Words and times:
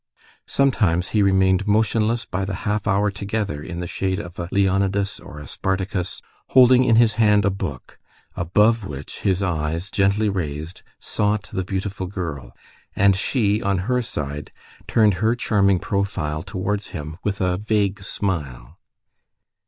Sometimes, 0.47 1.09
he 1.09 1.21
remained 1.21 1.67
motionless 1.67 2.25
by 2.25 2.43
the 2.43 2.55
half 2.65 2.87
hour 2.87 3.11
together 3.11 3.61
in 3.61 3.81
the 3.81 3.85
shade 3.85 4.17
of 4.19 4.39
a 4.39 4.49
Leonidas 4.51 5.19
or 5.19 5.37
a 5.37 5.47
Spartacus, 5.47 6.23
holding 6.47 6.83
in 6.83 6.95
his 6.95 7.13
hand 7.21 7.45
a 7.45 7.51
book, 7.51 7.99
above 8.35 8.83
which 8.83 9.19
his 9.19 9.43
eyes, 9.43 9.91
gently 9.91 10.27
raised, 10.27 10.81
sought 10.99 11.43
the 11.53 11.63
beautiful 11.63 12.07
girl, 12.07 12.51
and 12.95 13.15
she, 13.15 13.61
on 13.61 13.77
her 13.85 14.01
side, 14.01 14.51
turned 14.87 15.13
her 15.21 15.35
charming 15.35 15.77
profile 15.77 16.41
towards 16.41 16.87
him 16.87 17.17
with 17.23 17.39
a 17.39 17.57
vague 17.57 18.01
smile. 18.01 18.79